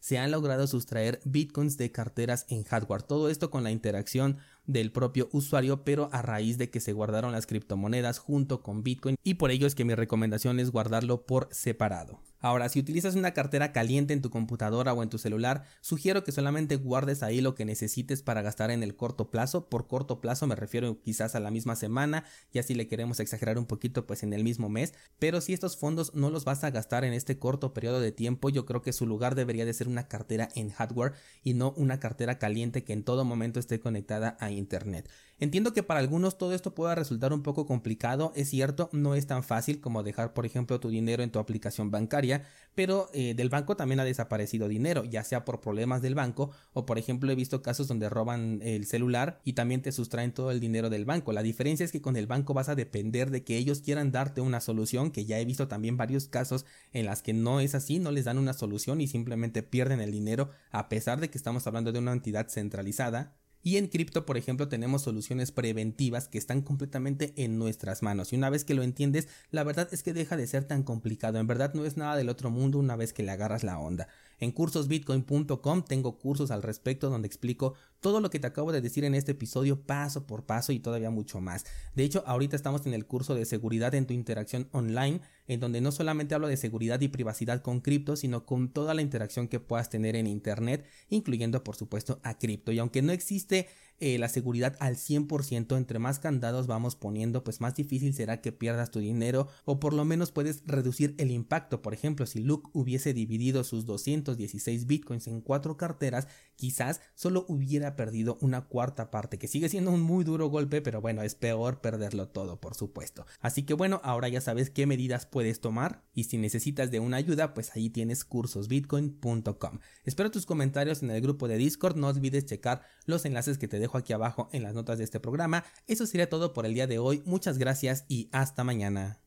se 0.00 0.18
han 0.18 0.30
logrado 0.30 0.66
sustraer 0.66 1.20
Bitcoins 1.24 1.76
de 1.76 1.90
carteras 1.90 2.46
en 2.48 2.64
hardware. 2.64 3.02
Todo 3.02 3.28
esto 3.28 3.50
con 3.50 3.64
la 3.64 3.70
interacción 3.70 4.38
del 4.66 4.92
propio 4.92 5.28
usuario, 5.32 5.84
pero 5.84 6.08
a 6.12 6.22
raíz 6.22 6.58
de 6.58 6.70
que 6.70 6.80
se 6.80 6.92
guardaron 6.92 7.32
las 7.32 7.46
criptomonedas 7.46 8.18
junto 8.18 8.62
con 8.62 8.82
Bitcoin 8.82 9.16
y 9.22 9.34
por 9.34 9.50
ello 9.50 9.66
es 9.66 9.74
que 9.74 9.84
mi 9.84 9.94
recomendación 9.94 10.60
es 10.60 10.70
guardarlo 10.70 11.24
por 11.24 11.48
separado. 11.50 12.20
Ahora, 12.46 12.68
si 12.68 12.78
utilizas 12.78 13.16
una 13.16 13.32
cartera 13.32 13.72
caliente 13.72 14.14
en 14.14 14.22
tu 14.22 14.30
computadora 14.30 14.94
o 14.94 15.02
en 15.02 15.08
tu 15.08 15.18
celular, 15.18 15.64
sugiero 15.80 16.22
que 16.22 16.30
solamente 16.30 16.76
guardes 16.76 17.24
ahí 17.24 17.40
lo 17.40 17.56
que 17.56 17.64
necesites 17.64 18.22
para 18.22 18.40
gastar 18.40 18.70
en 18.70 18.84
el 18.84 18.94
corto 18.94 19.32
plazo. 19.32 19.68
Por 19.68 19.88
corto 19.88 20.20
plazo 20.20 20.46
me 20.46 20.54
refiero 20.54 21.02
quizás 21.02 21.34
a 21.34 21.40
la 21.40 21.50
misma 21.50 21.74
semana, 21.74 22.22
ya 22.52 22.62
si 22.62 22.76
le 22.76 22.86
queremos 22.86 23.18
exagerar 23.18 23.58
un 23.58 23.66
poquito, 23.66 24.06
pues 24.06 24.22
en 24.22 24.32
el 24.32 24.44
mismo 24.44 24.68
mes. 24.68 24.94
Pero 25.18 25.40
si 25.40 25.54
estos 25.54 25.76
fondos 25.76 26.14
no 26.14 26.30
los 26.30 26.44
vas 26.44 26.62
a 26.62 26.70
gastar 26.70 27.04
en 27.04 27.14
este 27.14 27.36
corto 27.36 27.74
periodo 27.74 27.98
de 27.98 28.12
tiempo, 28.12 28.48
yo 28.48 28.64
creo 28.64 28.80
que 28.80 28.92
su 28.92 29.08
lugar 29.08 29.34
debería 29.34 29.64
de 29.64 29.74
ser 29.74 29.88
una 29.88 30.06
cartera 30.06 30.48
en 30.54 30.70
hardware 30.70 31.14
y 31.42 31.54
no 31.54 31.74
una 31.76 31.98
cartera 31.98 32.38
caliente 32.38 32.84
que 32.84 32.92
en 32.92 33.02
todo 33.02 33.24
momento 33.24 33.58
esté 33.58 33.80
conectada 33.80 34.36
a 34.38 34.52
internet. 34.52 35.10
Entiendo 35.38 35.74
que 35.74 35.82
para 35.82 36.00
algunos 36.00 36.38
todo 36.38 36.54
esto 36.54 36.74
pueda 36.74 36.94
resultar 36.94 37.34
un 37.34 37.42
poco 37.42 37.66
complicado, 37.66 38.32
es 38.36 38.48
cierto, 38.48 38.88
no 38.92 39.14
es 39.14 39.26
tan 39.26 39.42
fácil 39.42 39.82
como 39.82 40.02
dejar 40.02 40.32
por 40.32 40.46
ejemplo 40.46 40.80
tu 40.80 40.88
dinero 40.88 41.22
en 41.22 41.30
tu 41.30 41.38
aplicación 41.38 41.90
bancaria, 41.90 42.35
pero 42.76 43.08
eh, 43.14 43.34
del 43.34 43.48
banco 43.48 43.76
también 43.76 43.98
ha 44.00 44.04
desaparecido 44.04 44.68
dinero, 44.68 45.04
ya 45.04 45.24
sea 45.24 45.44
por 45.44 45.60
problemas 45.60 46.02
del 46.02 46.14
banco 46.14 46.50
o 46.74 46.86
por 46.86 46.98
ejemplo 46.98 47.32
he 47.32 47.34
visto 47.34 47.62
casos 47.62 47.88
donde 47.88 48.08
roban 48.08 48.60
el 48.62 48.86
celular 48.86 49.40
y 49.44 49.54
también 49.54 49.82
te 49.82 49.92
sustraen 49.92 50.32
todo 50.32 50.50
el 50.50 50.60
dinero 50.60 50.90
del 50.90 51.04
banco. 51.04 51.32
La 51.32 51.42
diferencia 51.42 51.84
es 51.84 51.90
que 51.90 52.02
con 52.02 52.16
el 52.16 52.26
banco 52.26 52.54
vas 52.54 52.68
a 52.68 52.74
depender 52.74 53.30
de 53.30 53.42
que 53.42 53.56
ellos 53.56 53.80
quieran 53.80 54.12
darte 54.12 54.40
una 54.40 54.60
solución, 54.60 55.10
que 55.10 55.24
ya 55.24 55.40
he 55.40 55.44
visto 55.44 55.68
también 55.68 55.96
varios 55.96 56.28
casos 56.28 56.66
en 56.92 57.06
las 57.06 57.22
que 57.22 57.32
no 57.32 57.60
es 57.60 57.74
así, 57.74 57.98
no 57.98 58.10
les 58.10 58.26
dan 58.26 58.38
una 58.38 58.52
solución 58.52 59.00
y 59.00 59.08
simplemente 59.08 59.62
pierden 59.62 60.00
el 60.00 60.12
dinero 60.12 60.50
a 60.70 60.88
pesar 60.88 61.18
de 61.20 61.30
que 61.30 61.38
estamos 61.38 61.66
hablando 61.66 61.92
de 61.92 61.98
una 61.98 62.12
entidad 62.12 62.48
centralizada 62.48 63.36
y 63.66 63.78
en 63.78 63.88
cripto, 63.88 64.24
por 64.26 64.36
ejemplo, 64.36 64.68
tenemos 64.68 65.02
soluciones 65.02 65.50
preventivas 65.50 66.28
que 66.28 66.38
están 66.38 66.62
completamente 66.62 67.32
en 67.34 67.58
nuestras 67.58 68.00
manos. 68.00 68.32
Y 68.32 68.36
una 68.36 68.48
vez 68.48 68.64
que 68.64 68.74
lo 68.74 68.84
entiendes, 68.84 69.26
la 69.50 69.64
verdad 69.64 69.88
es 69.90 70.04
que 70.04 70.12
deja 70.12 70.36
de 70.36 70.46
ser 70.46 70.62
tan 70.62 70.84
complicado. 70.84 71.40
En 71.40 71.48
verdad 71.48 71.74
no 71.74 71.84
es 71.84 71.96
nada 71.96 72.14
del 72.14 72.28
otro 72.28 72.48
mundo 72.48 72.78
una 72.78 72.94
vez 72.94 73.12
que 73.12 73.24
le 73.24 73.32
agarras 73.32 73.64
la 73.64 73.80
onda. 73.80 74.06
En 74.38 74.52
cursosbitcoin.com 74.52 75.82
tengo 75.82 76.16
cursos 76.16 76.52
al 76.52 76.62
respecto 76.62 77.10
donde 77.10 77.26
explico 77.26 77.74
todo 78.06 78.20
lo 78.20 78.30
que 78.30 78.38
te 78.38 78.46
acabo 78.46 78.70
de 78.70 78.80
decir 78.80 79.02
en 79.02 79.16
este 79.16 79.32
episodio 79.32 79.82
paso 79.82 80.28
por 80.28 80.46
paso 80.46 80.70
y 80.70 80.78
todavía 80.78 81.10
mucho 81.10 81.40
más. 81.40 81.64
De 81.96 82.04
hecho, 82.04 82.22
ahorita 82.24 82.54
estamos 82.54 82.86
en 82.86 82.94
el 82.94 83.04
curso 83.04 83.34
de 83.34 83.44
seguridad 83.44 83.96
en 83.96 84.06
tu 84.06 84.14
interacción 84.14 84.68
online, 84.70 85.22
en 85.48 85.58
donde 85.58 85.80
no 85.80 85.90
solamente 85.90 86.32
hablo 86.32 86.46
de 86.46 86.56
seguridad 86.56 87.00
y 87.00 87.08
privacidad 87.08 87.62
con 87.62 87.80
cripto, 87.80 88.14
sino 88.14 88.46
con 88.46 88.68
toda 88.68 88.94
la 88.94 89.02
interacción 89.02 89.48
que 89.48 89.58
puedas 89.58 89.90
tener 89.90 90.14
en 90.14 90.28
internet, 90.28 90.86
incluyendo 91.08 91.64
por 91.64 91.74
supuesto 91.74 92.20
a 92.22 92.38
cripto. 92.38 92.70
Y 92.70 92.78
aunque 92.78 93.02
no 93.02 93.10
existe 93.10 93.66
eh, 93.98 94.18
la 94.18 94.28
seguridad 94.28 94.76
al 94.78 94.96
100%, 94.96 95.76
entre 95.76 95.98
más 95.98 96.18
candados 96.18 96.66
vamos 96.66 96.96
poniendo, 96.96 97.44
pues 97.44 97.60
más 97.60 97.74
difícil 97.74 98.12
será 98.14 98.40
que 98.40 98.52
pierdas 98.52 98.90
tu 98.90 98.98
dinero 98.98 99.48
o 99.64 99.80
por 99.80 99.94
lo 99.94 100.04
menos 100.04 100.32
puedes 100.32 100.62
reducir 100.66 101.14
el 101.18 101.30
impacto. 101.30 101.80
Por 101.80 101.94
ejemplo, 101.94 102.26
si 102.26 102.40
Luke 102.40 102.68
hubiese 102.72 103.14
dividido 103.14 103.64
sus 103.64 103.86
216 103.86 104.86
bitcoins 104.86 105.26
en 105.28 105.40
cuatro 105.40 105.76
carteras, 105.76 106.28
quizás 106.56 107.00
solo 107.14 107.44
hubiera 107.48 107.96
perdido 107.96 108.38
una 108.40 108.62
cuarta 108.66 109.10
parte, 109.10 109.38
que 109.38 109.48
sigue 109.48 109.68
siendo 109.68 109.90
un 109.90 110.02
muy 110.02 110.24
duro 110.24 110.48
golpe, 110.48 110.82
pero 110.82 111.00
bueno, 111.00 111.22
es 111.22 111.34
peor 111.34 111.80
perderlo 111.80 112.28
todo, 112.28 112.60
por 112.60 112.74
supuesto. 112.74 113.26
Así 113.40 113.62
que 113.62 113.74
bueno, 113.74 114.00
ahora 114.04 114.28
ya 114.28 114.40
sabes 114.40 114.70
qué 114.70 114.86
medidas 114.86 115.26
puedes 115.26 115.60
tomar 115.60 116.04
y 116.14 116.24
si 116.24 116.38
necesitas 116.38 116.90
de 116.90 117.00
una 117.00 117.16
ayuda, 117.16 117.54
pues 117.54 117.74
ahí 117.76 117.90
tienes 117.90 118.24
cursosbitcoin.com. 118.24 119.78
Espero 120.04 120.30
tus 120.30 120.46
comentarios 120.46 121.02
en 121.02 121.10
el 121.10 121.20
grupo 121.20 121.48
de 121.48 121.56
Discord, 121.56 121.96
no 121.96 122.08
olvides 122.08 122.46
checar 122.46 122.82
los 123.06 123.24
enlaces 123.24 123.58
que 123.58 123.68
te 123.68 123.78
dejo 123.86 123.98
aquí 123.98 124.12
abajo 124.12 124.48
en 124.52 124.62
las 124.62 124.74
notas 124.74 124.98
de 124.98 125.04
este 125.04 125.20
programa. 125.20 125.64
Eso 125.86 126.06
sería 126.06 126.28
todo 126.28 126.52
por 126.52 126.66
el 126.66 126.74
día 126.74 126.86
de 126.86 126.98
hoy. 126.98 127.22
Muchas 127.24 127.56
gracias 127.58 128.04
y 128.08 128.28
hasta 128.32 128.64
mañana. 128.64 129.18